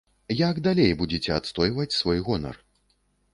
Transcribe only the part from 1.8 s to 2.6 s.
свой гонар?